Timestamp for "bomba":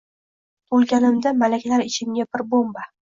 2.55-2.89